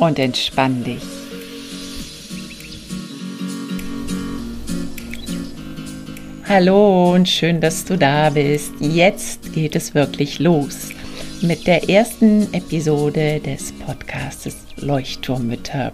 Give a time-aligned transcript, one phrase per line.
[0.00, 1.02] und entspann dich.
[6.48, 8.72] Hallo und schön, dass du da bist.
[8.80, 10.88] Jetzt geht es wirklich los
[11.42, 15.92] mit der ersten Episode des Podcastes Leuchtturmmütter.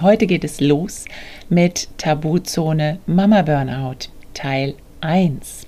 [0.00, 1.04] Heute geht es los
[1.50, 5.66] mit Tabuzone Mama Burnout Teil 1.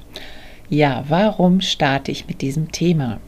[0.70, 3.20] Ja, warum starte ich mit diesem Thema?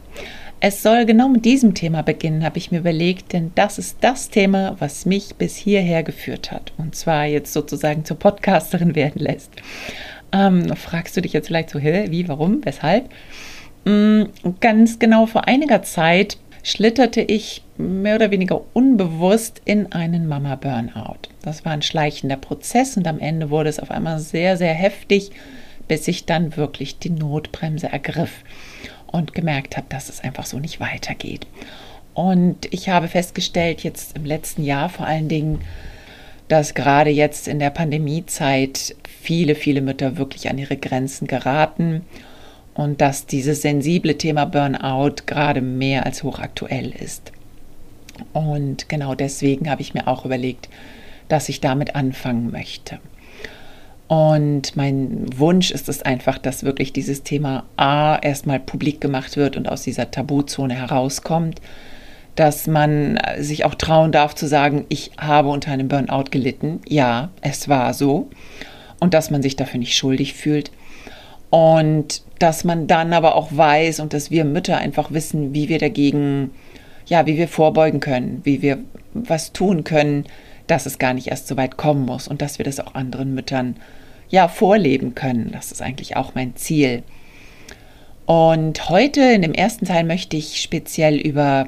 [0.61, 4.29] Es soll genau mit diesem Thema beginnen, habe ich mir überlegt, denn das ist das
[4.29, 6.73] Thema, was mich bis hierher geführt hat.
[6.77, 9.51] Und zwar jetzt sozusagen zur Podcasterin werden lässt.
[10.33, 13.09] Ähm, fragst du dich jetzt vielleicht so, hä, wie, warum, weshalb?
[13.85, 14.29] Mhm,
[14.59, 21.29] ganz genau vor einiger Zeit schlitterte ich mehr oder weniger unbewusst in einen Mama-Burnout.
[21.41, 25.31] Das war ein schleichender Prozess und am Ende wurde es auf einmal sehr, sehr heftig,
[25.87, 28.43] bis ich dann wirklich die Notbremse ergriff
[29.11, 31.47] und gemerkt habe, dass es einfach so nicht weitergeht.
[32.13, 35.61] Und ich habe festgestellt, jetzt im letzten Jahr vor allen Dingen,
[36.47, 42.01] dass gerade jetzt in der Pandemiezeit viele, viele Mütter wirklich an ihre Grenzen geraten
[42.73, 47.31] und dass dieses sensible Thema Burnout gerade mehr als hochaktuell ist.
[48.33, 50.69] Und genau deswegen habe ich mir auch überlegt,
[51.27, 52.99] dass ich damit anfangen möchte.
[54.09, 59.55] Und mein Wunsch ist es einfach, dass wirklich dieses Thema A erstmal publik gemacht wird
[59.55, 61.61] und aus dieser Tabuzone herauskommt,
[62.33, 66.81] dass man sich auch trauen darf zu sagen, ich habe unter einem Burnout gelitten.
[66.87, 68.31] Ja, es war so.
[68.99, 70.71] Und dass man sich dafür nicht schuldig fühlt.
[71.51, 75.77] Und dass man dann aber auch weiß und dass wir Mütter einfach wissen, wie wir
[75.77, 76.49] dagegen,
[77.05, 78.79] ja, wie wir vorbeugen können, wie wir
[79.13, 80.25] was tun können,
[80.65, 83.35] dass es gar nicht erst so weit kommen muss und dass wir das auch anderen
[83.35, 83.75] Müttern
[84.29, 85.51] ja vorleben können.
[85.51, 87.03] Das ist eigentlich auch mein Ziel.
[88.25, 91.67] Und heute in dem ersten Teil möchte ich speziell über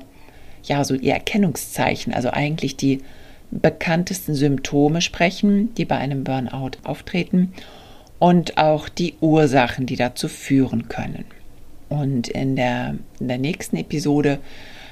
[0.63, 3.01] ja so die Erkennungszeichen, also eigentlich die
[3.49, 7.53] bekanntesten Symptome sprechen, die bei einem Burnout auftreten
[8.19, 11.25] und auch die Ursachen, die dazu führen können.
[11.89, 14.39] Und in der, in der nächsten Episode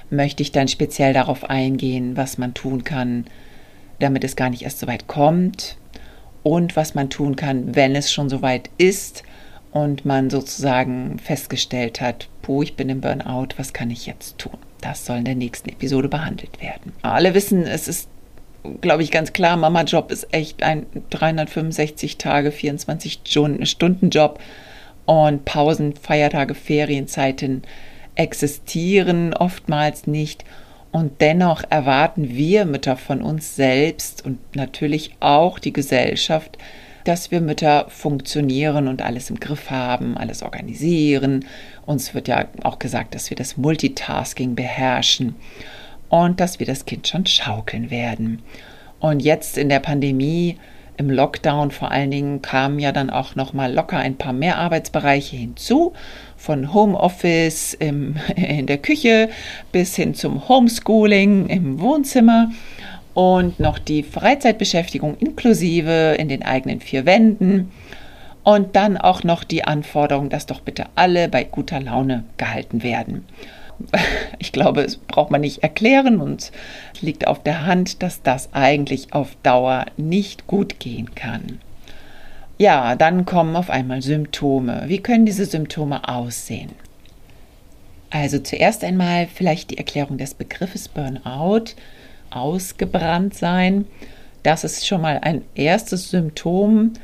[0.09, 3.25] möchte ich dann speziell darauf eingehen, was man tun kann,
[4.00, 5.78] damit es gar nicht erst so weit kommt,
[6.49, 9.21] und was man tun kann, wenn es schon soweit ist
[9.71, 14.57] und man sozusagen festgestellt hat, puh, ich bin im Burnout, was kann ich jetzt tun?
[14.81, 16.93] Das soll in der nächsten Episode behandelt werden.
[17.03, 18.09] Alle wissen, es ist,
[18.81, 23.19] glaube ich, ganz klar, Mama-Job ist echt ein 365 Tage, 24
[23.63, 24.39] Stunden Job
[25.05, 27.61] und Pausen, Feiertage, Ferienzeiten
[28.16, 30.45] existieren oftmals nicht.
[30.91, 36.57] Und dennoch erwarten wir Mütter von uns selbst und natürlich auch die Gesellschaft,
[37.03, 41.45] dass wir Mütter funktionieren und alles im Griff haben, alles organisieren.
[41.85, 45.35] Uns wird ja auch gesagt, dass wir das Multitasking beherrschen
[46.09, 48.41] und dass wir das Kind schon schaukeln werden.
[48.99, 50.57] Und jetzt in der Pandemie,
[50.97, 54.57] im Lockdown vor allen Dingen, kamen ja dann auch noch mal locker ein paar mehr
[54.57, 55.94] Arbeitsbereiche hinzu
[56.39, 59.29] von Homeoffice im, in der Küche
[59.72, 62.51] bis hin zum Homeschooling im Wohnzimmer
[63.13, 67.72] und noch die Freizeitbeschäftigung inklusive in den eigenen vier Wänden
[68.44, 73.25] und dann auch noch die Anforderung, dass doch bitte alle bei guter Laune gehalten werden.
[74.39, 76.51] Ich glaube, es braucht man nicht erklären und
[77.01, 81.59] liegt auf der Hand, dass das eigentlich auf Dauer nicht gut gehen kann.
[82.61, 84.84] Ja, dann kommen auf einmal Symptome.
[84.88, 86.72] Wie können diese Symptome aussehen?
[88.09, 91.76] Also zuerst einmal vielleicht die Erklärung des Begriffes Burnout,
[92.32, 93.85] ausgebrannt sein.
[94.44, 96.96] Das ist schon mal ein erstes Symptom,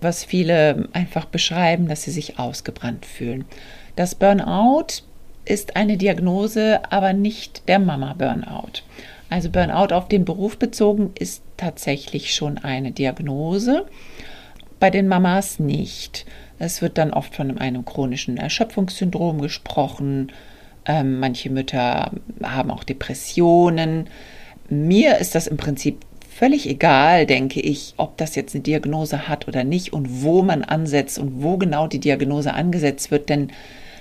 [0.00, 3.44] was viele einfach beschreiben, dass sie sich ausgebrannt fühlen.
[3.94, 5.04] Das Burnout
[5.44, 8.82] ist eine Diagnose, aber nicht der Mama-Burnout.
[9.30, 13.86] Also Burnout auf den Beruf bezogen ist tatsächlich schon eine Diagnose
[14.80, 16.26] bei den Mamas nicht.
[16.58, 20.32] Es wird dann oft von einem chronischen Erschöpfungssyndrom gesprochen.
[20.86, 22.12] Ähm, manche Mütter
[22.42, 24.08] haben auch Depressionen.
[24.68, 26.00] Mir ist das im Prinzip
[26.36, 30.64] völlig egal, denke ich, ob das jetzt eine Diagnose hat oder nicht und wo man
[30.64, 33.50] ansetzt und wo genau die Diagnose angesetzt wird, denn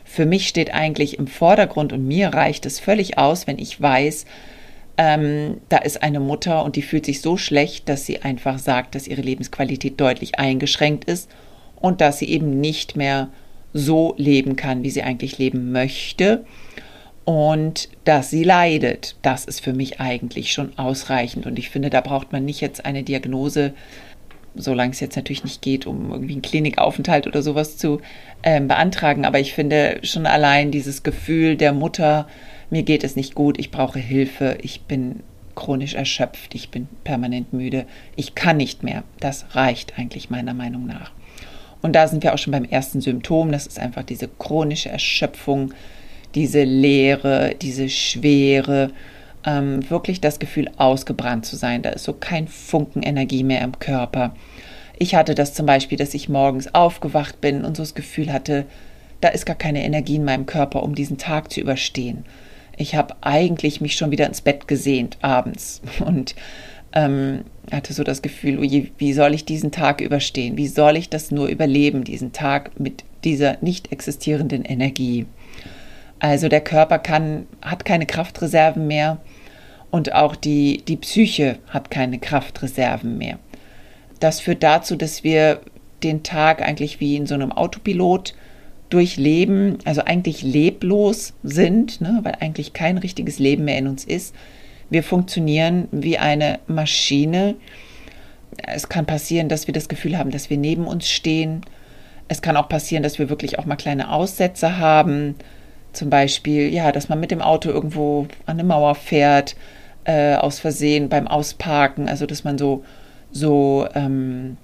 [0.04, 4.26] Für mich steht eigentlich im Vordergrund und mir reicht es völlig aus, wenn ich weiß,
[4.98, 8.96] ähm, da ist eine Mutter und die fühlt sich so schlecht, dass sie einfach sagt,
[8.96, 11.30] dass ihre Lebensqualität deutlich eingeschränkt ist
[11.76, 13.30] und dass sie eben nicht mehr
[13.74, 16.46] so leben kann, wie sie eigentlich leben möchte
[17.26, 19.16] und dass sie leidet.
[19.24, 22.86] Das ist für mich eigentlich schon ausreichend und ich finde, da braucht man nicht jetzt
[22.86, 23.74] eine Diagnose,
[24.56, 28.00] solange es jetzt natürlich nicht geht, um irgendwie einen Klinikaufenthalt oder sowas zu
[28.44, 32.28] äh, beantragen, aber ich finde schon allein dieses Gefühl der Mutter,
[32.70, 35.22] mir geht es nicht gut, ich brauche Hilfe, ich bin
[35.56, 39.04] chronisch erschöpft, ich bin permanent müde, ich kann nicht mehr.
[39.20, 41.12] Das reicht eigentlich meiner Meinung nach.
[41.82, 45.74] Und da sind wir auch schon beim ersten Symptom, das ist einfach diese chronische Erschöpfung,
[46.34, 48.92] diese Leere, diese Schwere,
[49.46, 51.82] ähm, wirklich das Gefühl, ausgebrannt zu sein.
[51.82, 54.34] Da ist so kein Funken Energie mehr im Körper.
[54.98, 58.66] Ich hatte das zum Beispiel, dass ich morgens aufgewacht bin und so das Gefühl hatte,
[59.22, 62.26] da ist gar keine Energie in meinem Körper, um diesen Tag zu überstehen.
[62.78, 66.36] Ich habe eigentlich mich schon wieder ins Bett gesehnt abends und
[66.94, 70.58] ähm, hatte so das Gefühl, oje, wie soll ich diesen Tag überstehen?
[70.58, 75.26] Wie soll ich das nur überleben, diesen Tag mit dieser nicht existierenden Energie?
[76.20, 79.18] Also der Körper kann, hat keine Kraftreserven mehr
[79.92, 83.40] und auch die, die Psyche hat keine Kraftreserven mehr.
[84.20, 85.62] Das führt dazu, dass wir
[86.02, 88.36] den Tag eigentlich wie in so einem Autopilot
[88.94, 94.36] durchleben, also eigentlich leblos sind, ne, weil eigentlich kein richtiges Leben mehr in uns ist.
[94.90, 97.56] Wir funktionieren wie eine Maschine.
[98.58, 101.62] Es kann passieren, dass wir das Gefühl haben, dass wir neben uns stehen.
[102.28, 105.36] Es kann auch passieren, dass wir wirklich auch mal kleine Aussätze haben,
[105.94, 109.56] zum Beispiel, ja, dass man mit dem Auto irgendwo an eine Mauer fährt,
[110.06, 112.84] äh, aus Versehen beim Ausparken, also dass man so,
[113.32, 114.58] so, ähm,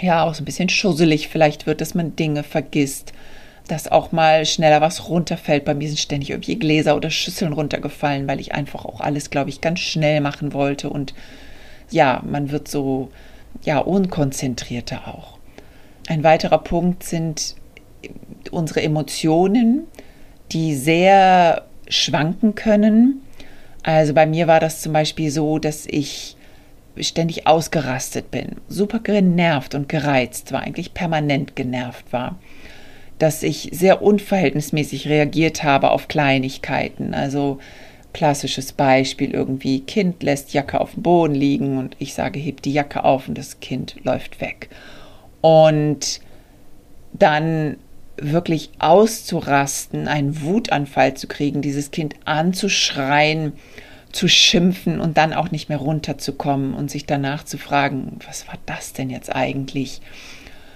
[0.00, 3.12] ja, auch so ein bisschen schusselig vielleicht wird, dass man Dinge vergisst,
[3.70, 5.64] dass auch mal schneller was runterfällt.
[5.64, 9.50] Bei mir sind ständig irgendwie Gläser oder Schüsseln runtergefallen, weil ich einfach auch alles, glaube
[9.50, 11.14] ich, ganz schnell machen wollte und
[11.90, 13.10] ja, man wird so,
[13.64, 15.38] ja, unkonzentrierter auch.
[16.08, 17.56] Ein weiterer Punkt sind
[18.50, 19.86] unsere Emotionen
[20.52, 23.22] die sehr schwanken können.
[23.82, 26.36] Also bei mir war das zum Beispiel so, dass ich
[26.98, 32.38] ständig ausgerastet bin, super genervt und gereizt war, eigentlich permanent genervt war,
[33.20, 37.12] dass ich sehr unverhältnismäßig reagiert habe auf Kleinigkeiten.
[37.12, 37.58] Also
[38.14, 42.72] klassisches Beispiel irgendwie, Kind lässt Jacke auf dem Boden liegen und ich sage, heb die
[42.72, 44.70] Jacke auf und das Kind läuft weg.
[45.42, 46.20] Und
[47.12, 47.76] dann
[48.16, 53.52] wirklich auszurasten, einen Wutanfall zu kriegen, dieses Kind anzuschreien,
[54.12, 58.58] zu schimpfen und dann auch nicht mehr runterzukommen und sich danach zu fragen, was war
[58.64, 60.00] das denn jetzt eigentlich?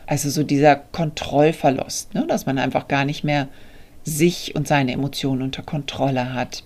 [0.06, 2.26] Also so dieser Kontrollverlust, ne?
[2.28, 3.48] dass man einfach gar nicht mehr
[4.04, 6.62] sich und seine Emotionen unter Kontrolle hat.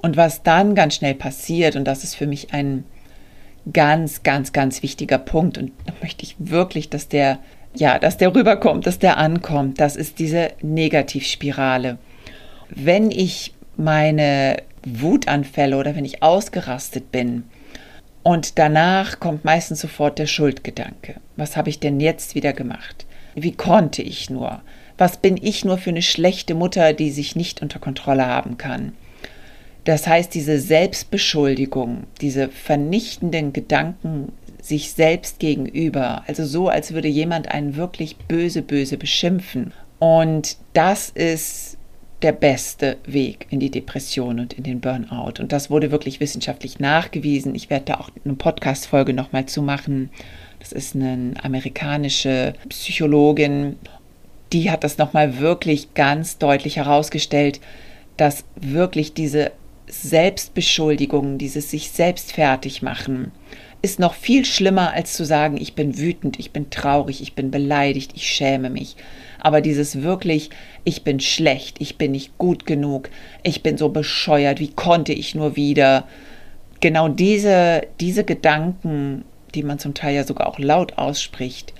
[0.00, 2.84] Und was dann ganz schnell passiert, und das ist für mich ein
[3.72, 7.38] ganz, ganz, ganz wichtiger Punkt, und da möchte ich wirklich, dass der
[7.78, 9.80] ja, dass der rüberkommt, dass der ankommt.
[9.80, 11.98] Das ist diese Negativspirale.
[12.70, 17.44] Wenn ich meine Wutanfälle oder wenn ich ausgerastet bin
[18.26, 21.20] und danach kommt meistens sofort der Schuldgedanke.
[21.36, 23.06] Was habe ich denn jetzt wieder gemacht?
[23.36, 24.62] Wie konnte ich nur?
[24.98, 28.94] Was bin ich nur für eine schlechte Mutter, die sich nicht unter Kontrolle haben kann?
[29.84, 36.24] Das heißt, diese Selbstbeschuldigung, diese vernichtenden Gedanken sich selbst gegenüber.
[36.26, 39.72] Also so, als würde jemand einen wirklich böse, böse beschimpfen.
[40.00, 41.78] Und das ist
[42.22, 45.34] der beste Weg in die Depression und in den Burnout.
[45.40, 47.54] Und das wurde wirklich wissenschaftlich nachgewiesen.
[47.54, 50.10] Ich werde da auch eine Podcast-Folge nochmal zu machen.
[50.58, 53.76] Das ist eine amerikanische Psychologin.
[54.52, 57.60] Die hat das nochmal wirklich ganz deutlich herausgestellt,
[58.16, 59.52] dass wirklich diese
[59.88, 63.32] Selbstbeschuldigung, dieses sich selbst fertig machen,
[63.82, 67.50] ist noch viel schlimmer, als zu sagen, ich bin wütend, ich bin traurig, ich bin
[67.50, 68.96] beleidigt, ich schäme mich.
[69.40, 70.50] Aber dieses wirklich,
[70.84, 73.10] ich bin schlecht, ich bin nicht gut genug,
[73.42, 76.04] ich bin so bescheuert, wie konnte ich nur wieder?
[76.80, 81.72] Genau diese, diese Gedanken, die man zum Teil ja sogar auch laut ausspricht,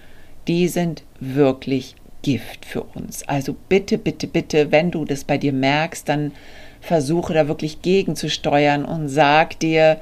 [0.49, 3.27] die sind wirklich Gift für uns.
[3.29, 6.33] Also bitte, bitte, bitte, wenn du das bei dir merkst, dann
[6.81, 10.01] versuche da wirklich gegenzusteuern und sag dir,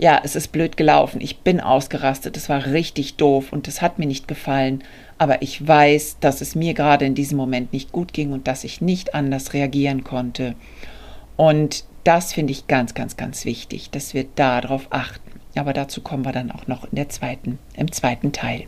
[0.00, 3.98] ja, es ist blöd gelaufen, ich bin ausgerastet, es war richtig doof und es hat
[3.98, 4.82] mir nicht gefallen,
[5.18, 8.64] aber ich weiß, dass es mir gerade in diesem Moment nicht gut ging und dass
[8.64, 10.54] ich nicht anders reagieren konnte.
[11.36, 15.38] Und das finde ich ganz, ganz, ganz wichtig, dass wir darauf achten.
[15.54, 18.64] Aber dazu kommen wir dann auch noch in der zweiten, im zweiten Teil.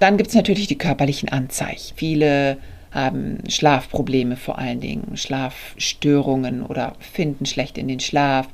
[0.00, 1.94] Dann gibt es natürlich die körperlichen Anzeichen.
[1.96, 2.56] Viele
[2.90, 8.48] haben Schlafprobleme vor allen Dingen, Schlafstörungen oder finden schlecht in den Schlaf,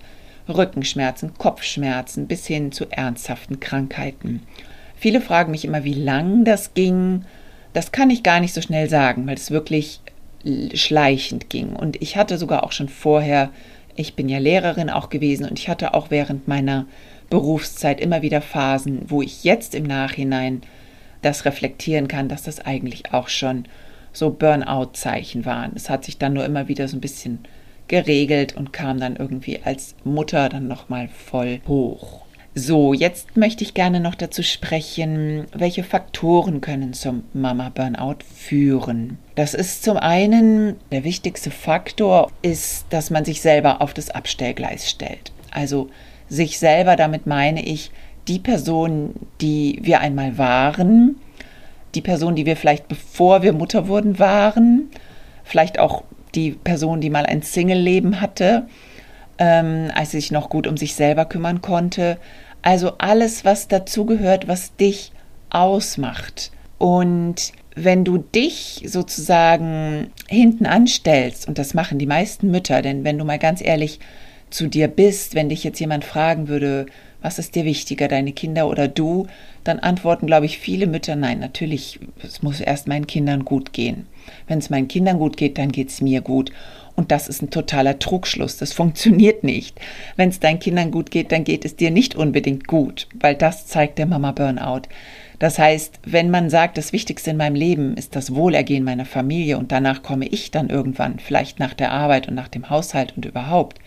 [0.50, 4.42] Rückenschmerzen, Kopfschmerzen bis hin zu ernsthaften Krankheiten.
[4.96, 7.24] Viele fragen mich immer, wie lang das ging.
[7.72, 10.00] Das kann ich gar nicht so schnell sagen, weil es wirklich
[10.74, 11.74] schleichend ging.
[11.76, 13.50] Und ich hatte sogar auch schon vorher,
[13.96, 16.86] ich bin ja Lehrerin auch gewesen und ich hatte auch während meiner
[17.28, 20.62] Berufszeit immer wieder Phasen, wo ich jetzt im Nachhinein
[21.22, 23.66] das reflektieren kann, dass das eigentlich auch schon
[24.12, 25.72] so Burnout-Zeichen waren.
[25.74, 27.40] Es hat sich dann nur immer wieder so ein bisschen
[27.90, 32.22] geregelt und kam dann irgendwie als Mutter dann nochmal voll hoch.
[32.54, 39.18] So, jetzt möchte ich gerne noch dazu sprechen, welche Faktoren können zum Mama-Burnout führen.
[39.34, 44.88] Das ist zum einen, der wichtigste Faktor ist, dass man sich selber auf das Abstellgleis
[44.88, 45.32] stellt.
[45.50, 45.90] Also
[46.28, 47.90] sich selber, damit meine ich
[48.28, 51.16] die Person, die wir einmal waren,
[51.94, 54.90] die Person, die wir vielleicht bevor wir Mutter wurden waren,
[55.44, 58.66] vielleicht auch die Person, die mal ein Single-Leben hatte,
[59.38, 62.18] ähm, als sie sich noch gut um sich selber kümmern konnte.
[62.62, 65.12] Also alles, was dazugehört, was dich
[65.50, 66.52] ausmacht.
[66.78, 73.18] Und wenn du dich sozusagen hinten anstellst, und das machen die meisten Mütter, denn wenn
[73.18, 74.00] du mal ganz ehrlich
[74.50, 76.86] zu dir bist, wenn dich jetzt jemand fragen würde,
[77.22, 79.26] was ist dir wichtiger, deine Kinder oder du,
[79.64, 84.06] dann antworten, glaube ich, viele Mütter, nein, natürlich, es muss erst meinen Kindern gut gehen.
[84.46, 86.50] Wenn es meinen Kindern gut geht, dann geht es mir gut.
[86.96, 88.56] Und das ist ein totaler Trugschluss.
[88.58, 89.80] Das funktioniert nicht.
[90.16, 93.66] Wenn es deinen Kindern gut geht, dann geht es dir nicht unbedingt gut, weil das
[93.66, 94.82] zeigt der Mama Burnout.
[95.38, 99.56] Das heißt, wenn man sagt, das Wichtigste in meinem Leben ist das Wohlergehen meiner Familie
[99.56, 103.24] und danach komme ich dann irgendwann, vielleicht nach der Arbeit und nach dem Haushalt und
[103.24, 103.78] überhaupt.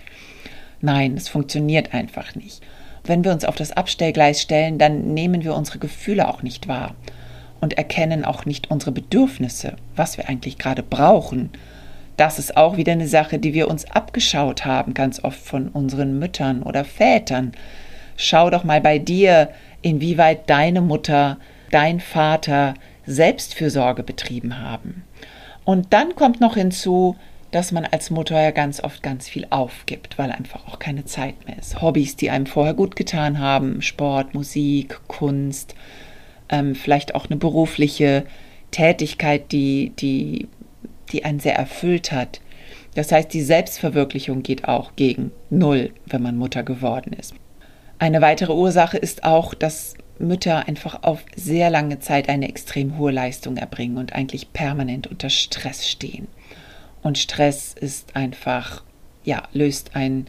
[0.81, 2.63] Nein, es funktioniert einfach nicht.
[3.03, 6.95] Wenn wir uns auf das Abstellgleis stellen, dann nehmen wir unsere Gefühle auch nicht wahr
[7.60, 11.50] und erkennen auch nicht unsere Bedürfnisse, was wir eigentlich gerade brauchen.
[12.17, 16.19] Das ist auch wieder eine Sache, die wir uns abgeschaut haben, ganz oft von unseren
[16.19, 17.53] Müttern oder Vätern.
[18.15, 19.50] Schau doch mal bei dir,
[19.81, 21.38] inwieweit deine Mutter,
[21.72, 25.03] dein Vater Selbstfürsorge betrieben haben.
[25.65, 27.15] Und dann kommt noch hinzu,
[27.53, 31.36] dass man als Mutter ja ganz oft ganz viel aufgibt, weil einfach auch keine Zeit
[31.45, 31.81] mehr ist.
[31.81, 35.75] Hobbys, die einem vorher gut getan haben, Sport, Musik, Kunst,
[36.50, 38.25] ähm, vielleicht auch eine berufliche
[38.72, 40.48] Tätigkeit, die, die,
[41.12, 42.41] die einen sehr erfüllt hat.
[42.95, 47.36] Das heißt, die Selbstverwirklichung geht auch gegen Null, wenn man Mutter geworden ist.
[48.00, 53.12] Eine weitere Ursache ist auch, dass Mütter einfach auf sehr lange Zeit eine extrem hohe
[53.12, 56.27] Leistung erbringen und eigentlich permanent unter Stress stehen.
[57.03, 58.81] Und Stress ist einfach,
[59.24, 60.27] ja, löst ein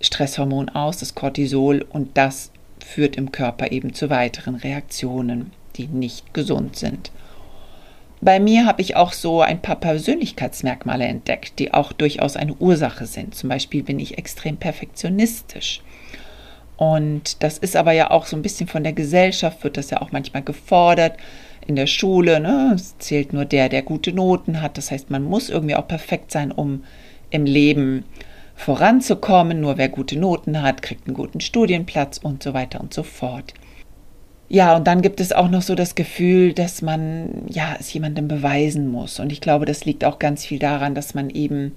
[0.00, 2.50] Stresshormon aus, das Cortisol, und das
[2.84, 7.12] führt im Körper eben zu weiteren Reaktionen, die nicht gesund sind.
[8.20, 13.06] Bei mir habe ich auch so ein paar Persönlichkeitsmerkmale entdeckt, die auch durchaus eine Ursache
[13.06, 13.34] sind.
[13.34, 15.82] Zum Beispiel bin ich extrem perfektionistisch.
[16.76, 20.00] Und das ist aber ja auch so ein bisschen von der Gesellschaft, wird das ja
[20.00, 21.16] auch manchmal gefordert.
[21.66, 24.78] In der Schule, ne, es zählt nur der, der gute Noten hat.
[24.78, 26.84] Das heißt, man muss irgendwie auch perfekt sein, um
[27.30, 28.04] im Leben
[28.54, 29.60] voranzukommen.
[29.60, 33.54] Nur wer gute Noten hat, kriegt einen guten Studienplatz und so weiter und so fort.
[34.48, 38.28] Ja, und dann gibt es auch noch so das Gefühl, dass man ja es jemandem
[38.28, 39.18] beweisen muss.
[39.18, 41.72] Und ich glaube, das liegt auch ganz viel daran, dass man eben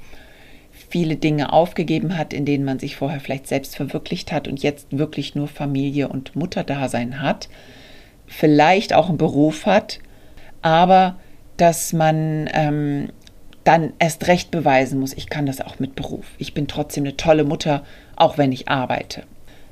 [0.89, 4.87] viele Dinge aufgegeben hat, in denen man sich vorher vielleicht selbst verwirklicht hat und jetzt
[4.97, 7.47] wirklich nur Familie und Mutterdasein hat,
[8.27, 9.99] vielleicht auch einen Beruf hat,
[10.61, 11.15] aber
[11.57, 13.09] dass man ähm,
[13.63, 16.25] dann erst recht beweisen muss, ich kann das auch mit Beruf.
[16.37, 17.83] Ich bin trotzdem eine tolle Mutter,
[18.15, 19.23] auch wenn ich arbeite.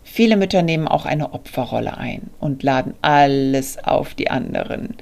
[0.03, 4.95] Viele Mütter nehmen auch eine Opferrolle ein und laden alles auf die anderen.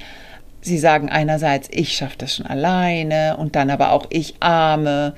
[0.61, 5.15] Sie sagen einerseits, ich schaffe das schon alleine und dann aber auch ich arme,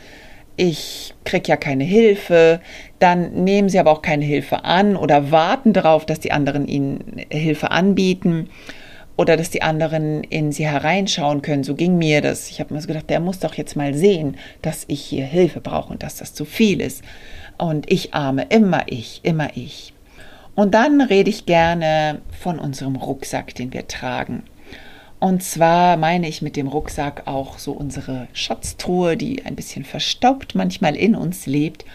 [0.55, 2.62] ich kriege ja keine Hilfe,
[3.00, 7.22] dann nehmen sie aber auch keine Hilfe an oder warten darauf, dass die anderen ihnen
[7.29, 8.50] Hilfe anbieten
[9.15, 11.63] oder dass die anderen in sie hereinschauen können.
[11.63, 12.50] So ging mir das.
[12.50, 15.62] Ich habe mir so gedacht, der muss doch jetzt mal sehen, dass ich hier Hilfe
[15.62, 17.03] brauche und dass das zu viel ist.
[17.57, 19.93] Und ich arme, immer ich, immer ich.
[20.55, 24.43] Und dann rede ich gerne von unserem Rucksack, den wir tragen.
[25.24, 30.53] Und zwar meine ich mit dem Rucksack auch so unsere Schatztruhe, die ein bisschen verstaubt
[30.53, 31.86] manchmal in uns lebt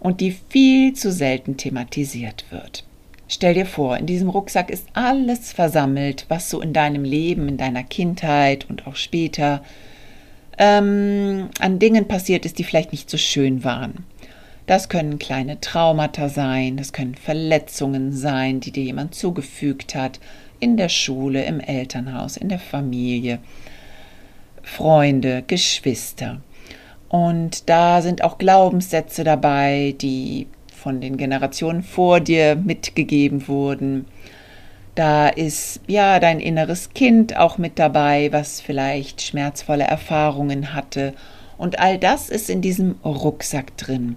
[0.00, 2.84] und die viel zu selten thematisiert wird.
[3.28, 7.58] Stell dir vor, in diesem Rucksack ist alles versammelt, was so in deinem Leben, in
[7.58, 9.62] deiner Kindheit und auch später
[10.56, 14.06] ähm, an Dingen passiert ist, die vielleicht nicht so schön waren.
[14.64, 20.20] Das können kleine Traumata sein, das können Verletzungen sein, die dir jemand zugefügt hat,
[20.60, 23.38] in der Schule, im Elternhaus, in der Familie.
[24.62, 26.40] Freunde, Geschwister.
[27.08, 34.04] Und da sind auch Glaubenssätze dabei, die von den Generationen vor dir mitgegeben wurden.
[34.94, 41.14] Da ist ja dein inneres Kind auch mit dabei, was vielleicht schmerzvolle Erfahrungen hatte.
[41.56, 44.16] Und all das ist in diesem Rucksack drin.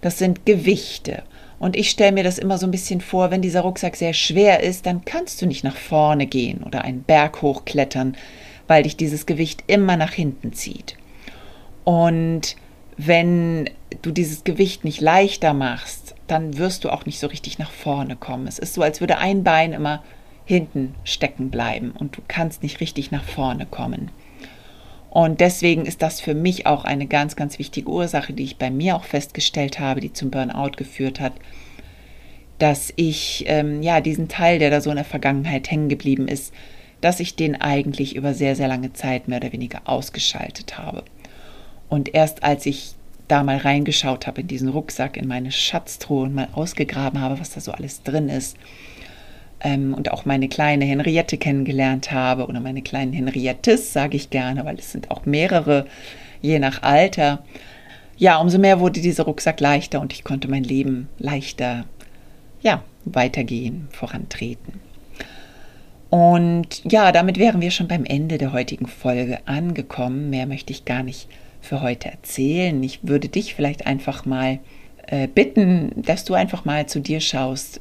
[0.00, 1.22] Das sind Gewichte.
[1.64, 4.62] Und ich stelle mir das immer so ein bisschen vor, wenn dieser Rucksack sehr schwer
[4.62, 8.18] ist, dann kannst du nicht nach vorne gehen oder einen Berg hochklettern,
[8.66, 10.98] weil dich dieses Gewicht immer nach hinten zieht.
[11.84, 12.56] Und
[12.98, 13.70] wenn
[14.02, 18.16] du dieses Gewicht nicht leichter machst, dann wirst du auch nicht so richtig nach vorne
[18.16, 18.46] kommen.
[18.46, 20.04] Es ist so, als würde ein Bein immer
[20.44, 24.10] hinten stecken bleiben und du kannst nicht richtig nach vorne kommen.
[25.14, 28.68] Und deswegen ist das für mich auch eine ganz, ganz wichtige Ursache, die ich bei
[28.68, 31.34] mir auch festgestellt habe, die zum Burnout geführt hat,
[32.58, 36.52] dass ich ähm, ja diesen Teil, der da so in der Vergangenheit hängen geblieben ist,
[37.00, 41.04] dass ich den eigentlich über sehr, sehr lange Zeit mehr oder weniger ausgeschaltet habe.
[41.88, 42.96] Und erst als ich
[43.28, 47.50] da mal reingeschaut habe in diesen Rucksack, in meine Schatztruhe und mal ausgegraben habe, was
[47.50, 48.56] da so alles drin ist,
[49.64, 54.64] ähm, und auch meine kleine Henriette kennengelernt habe, oder meine kleinen Henriettes, sage ich gerne,
[54.64, 55.86] weil es sind auch mehrere,
[56.40, 57.42] je nach Alter.
[58.16, 61.84] Ja, umso mehr wurde dieser Rucksack leichter und ich konnte mein Leben leichter,
[62.60, 64.80] ja, weitergehen, vorantreten.
[66.10, 70.30] Und ja, damit wären wir schon beim Ende der heutigen Folge angekommen.
[70.30, 71.28] Mehr möchte ich gar nicht
[71.60, 72.80] für heute erzählen.
[72.84, 74.60] Ich würde dich vielleicht einfach mal
[75.08, 77.80] äh, bitten, dass du einfach mal zu dir schaust.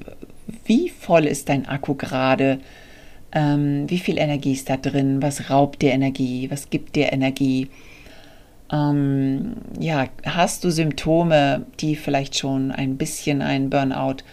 [0.66, 2.60] Wie voll ist dein Akku gerade?
[3.32, 5.22] Ähm, wie viel Energie ist da drin?
[5.22, 6.50] Was raubt dir Energie?
[6.52, 7.70] Was gibt dir Energie?
[8.72, 14.24] Ähm, ja, hast du Symptome, die vielleicht schon ein bisschen einen Burnout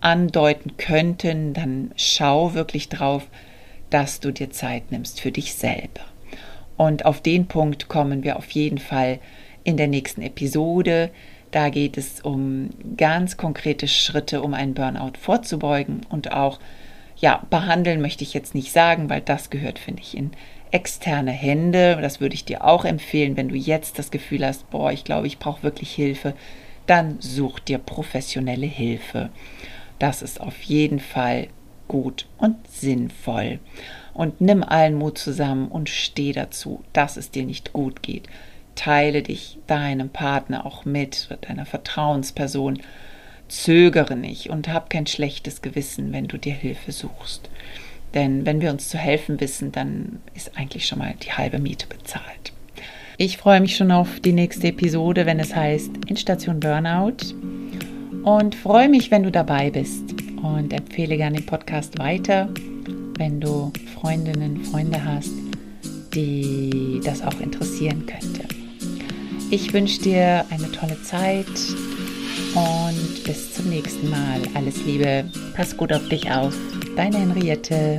[0.00, 3.26] andeuten könnten, dann schau wirklich drauf,
[3.90, 6.02] dass du dir Zeit nimmst für dich selber.
[6.76, 9.18] Und auf den Punkt kommen wir auf jeden Fall
[9.64, 11.10] in der nächsten Episode.
[11.50, 16.58] Da geht es um ganz konkrete Schritte, um einen Burnout vorzubeugen und auch,
[17.16, 20.32] ja, behandeln möchte ich jetzt nicht sagen, weil das gehört, finde ich, in
[20.70, 21.98] externe Hände.
[22.00, 25.26] Das würde ich dir auch empfehlen, wenn du jetzt das Gefühl hast, boah, ich glaube,
[25.26, 26.34] ich brauche wirklich Hilfe,
[26.86, 29.30] dann such dir professionelle Hilfe.
[29.98, 31.48] Das ist auf jeden Fall
[31.88, 33.60] gut und sinnvoll
[34.12, 38.28] und nimm allen Mut zusammen und steh dazu, dass es dir nicht gut geht.
[38.76, 42.78] Teile dich deinem Partner auch mit, deiner Vertrauensperson.
[43.48, 47.50] Zögere nicht und hab kein schlechtes Gewissen, wenn du dir Hilfe suchst.
[48.14, 51.86] Denn wenn wir uns zu helfen wissen, dann ist eigentlich schon mal die halbe Miete
[51.86, 52.52] bezahlt.
[53.18, 57.34] Ich freue mich schon auf die nächste Episode, wenn es heißt In Station Burnout.
[58.24, 60.04] Und freue mich, wenn du dabei bist.
[60.42, 62.48] Und empfehle gerne den Podcast weiter
[63.18, 65.32] wenn du Freundinnen, Freunde hast,
[66.14, 68.55] die das auch interessieren könnte.
[69.50, 71.46] Ich wünsche dir eine tolle Zeit
[72.54, 74.42] und bis zum nächsten Mal.
[74.54, 76.54] Alles Liebe, pass gut auf dich auf.
[76.96, 77.98] Deine Henriette.